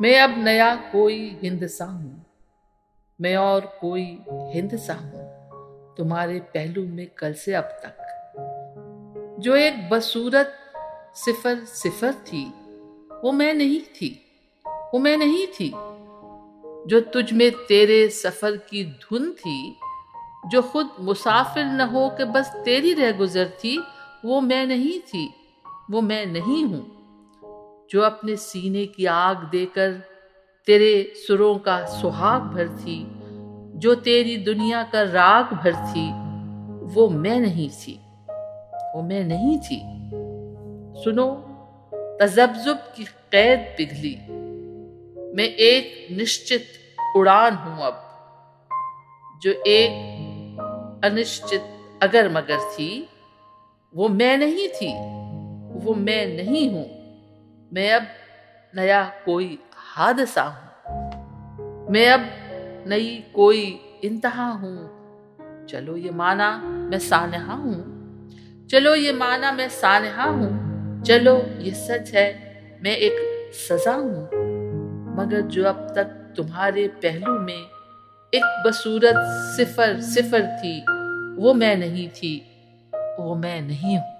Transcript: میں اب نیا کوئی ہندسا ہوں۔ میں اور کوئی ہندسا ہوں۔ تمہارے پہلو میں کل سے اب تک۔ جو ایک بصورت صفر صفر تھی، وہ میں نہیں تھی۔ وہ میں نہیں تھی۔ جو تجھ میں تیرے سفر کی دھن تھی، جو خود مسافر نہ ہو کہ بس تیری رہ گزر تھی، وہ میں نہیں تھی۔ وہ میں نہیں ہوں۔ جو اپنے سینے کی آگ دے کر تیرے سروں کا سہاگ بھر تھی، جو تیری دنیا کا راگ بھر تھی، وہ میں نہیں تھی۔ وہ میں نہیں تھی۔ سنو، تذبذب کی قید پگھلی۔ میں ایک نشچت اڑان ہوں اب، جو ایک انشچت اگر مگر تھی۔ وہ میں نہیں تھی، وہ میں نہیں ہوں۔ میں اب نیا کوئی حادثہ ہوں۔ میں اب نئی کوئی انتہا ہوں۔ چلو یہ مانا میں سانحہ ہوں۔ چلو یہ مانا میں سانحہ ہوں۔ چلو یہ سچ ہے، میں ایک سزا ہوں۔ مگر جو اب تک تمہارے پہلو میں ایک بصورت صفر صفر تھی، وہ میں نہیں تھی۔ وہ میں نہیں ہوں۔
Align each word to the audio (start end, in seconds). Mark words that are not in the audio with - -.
میں 0.00 0.20
اب 0.20 0.30
نیا 0.36 0.74
کوئی 0.92 1.34
ہندسا 1.42 1.84
ہوں۔ 1.84 2.10
میں 3.18 3.36
اور 3.36 3.62
کوئی 3.62 4.18
ہندسا 4.54 4.92
ہوں۔ 4.94 5.30
تمہارے 5.96 6.40
پہلو 6.52 6.82
میں 6.82 7.06
کل 7.16 7.34
سے 7.34 7.56
اب 7.56 7.64
تک۔ 7.82 8.02
جو 9.38 9.52
ایک 9.52 9.74
بصورت 9.90 10.76
صفر 11.16 11.54
صفر 11.66 12.10
تھی، 12.24 12.46
وہ 13.22 13.32
میں 13.32 13.52
نہیں 13.52 13.98
تھی۔ 13.98 14.14
وہ 14.92 14.98
میں 14.98 15.16
نہیں 15.16 15.56
تھی۔ 15.56 15.70
جو 16.86 17.00
تجھ 17.00 17.34
میں 17.34 17.50
تیرے 17.68 18.08
سفر 18.08 18.56
کی 18.56 18.84
دھن 18.84 19.32
تھی، 19.32 19.74
جو 20.50 20.62
خود 20.62 20.86
مسافر 20.98 21.64
نہ 21.64 21.82
ہو 21.82 22.10
کہ 22.18 22.24
بس 22.24 22.56
تیری 22.64 22.94
رہ 22.96 23.12
گزر 23.18 23.44
تھی، 23.60 23.78
وہ 24.24 24.40
میں 24.40 24.64
نہیں 24.64 25.10
تھی۔ 25.10 25.28
وہ 25.88 26.00
میں 26.00 26.24
نہیں 26.24 26.64
ہوں۔ 26.64 26.95
جو 27.88 28.04
اپنے 28.04 28.36
سینے 28.36 28.86
کی 28.86 29.08
آگ 29.08 29.34
دے 29.52 29.66
کر 29.66 29.90
تیرے 30.66 31.04
سروں 31.28 31.54
کا 31.54 31.86
سہاگ 31.86 32.40
بھر 32.40 32.66
تھی، 32.66 33.04
جو 33.74 33.94
تیری 33.94 34.36
دنیا 34.36 34.82
کا 34.90 35.04
راگ 35.12 35.54
بھر 35.62 35.72
تھی، 35.72 36.08
وہ 36.94 37.10
میں 37.10 37.40
نہیں 37.40 37.84
تھی۔ 37.84 37.96
وہ 38.94 39.02
میں 39.02 39.22
نہیں 39.22 39.58
تھی۔ 39.68 39.80
سنو، 41.04 41.36
تذبذب 42.20 42.96
کی 42.96 43.04
قید 43.30 43.60
پگھلی۔ 43.76 44.16
میں 45.34 45.44
ایک 45.44 46.06
نشچت 46.10 46.62
اڑان 47.14 47.52
ہوں 47.64 47.82
اب، 47.82 47.94
جو 49.42 49.50
ایک 49.64 49.90
انشچت 51.02 51.86
اگر 52.00 52.28
مگر 52.32 52.56
تھی۔ 52.76 53.04
وہ 53.94 54.08
میں 54.08 54.36
نہیں 54.36 54.78
تھی، 54.78 54.92
وہ 55.84 55.94
میں 55.96 56.26
نہیں 56.26 56.74
ہوں۔ 56.74 56.95
میں 57.72 57.92
اب 57.92 58.02
نیا 58.74 59.04
کوئی 59.24 59.56
حادثہ 59.96 60.40
ہوں۔ 60.40 61.90
میں 61.90 62.10
اب 62.10 62.20
نئی 62.86 63.22
کوئی 63.32 63.78
انتہا 64.02 64.50
ہوں۔ 64.62 64.96
چلو 65.66 65.96
یہ 65.96 66.10
مانا 66.10 66.58
میں 66.62 66.98
سانحہ 66.98 67.56
ہوں۔ 67.56 67.84
چلو 68.68 68.94
یہ 68.94 69.12
مانا 69.12 69.50
میں 69.50 69.68
سانحہ 69.80 70.28
ہوں۔ 70.28 70.66
چلو 71.04 71.42
یہ 71.58 71.70
سچ 71.70 72.14
ہے، 72.14 72.54
میں 72.80 72.94
ایک 72.94 73.12
سزا 73.54 73.94
ہوں۔ 73.94 74.26
مگر 75.16 75.40
جو 75.40 75.68
اب 75.68 75.94
تک 75.94 76.36
تمہارے 76.36 76.88
پہلو 77.00 77.40
میں 77.40 77.62
ایک 78.32 78.44
بصورت 78.64 79.16
صفر 79.56 80.00
صفر 80.00 80.42
تھی، 80.60 80.80
وہ 81.36 81.54
میں 81.54 81.74
نہیں 81.74 82.14
تھی۔ 82.14 82.40
وہ 83.18 83.34
میں 83.34 83.60
نہیں 83.60 83.98
ہوں۔ 83.98 84.15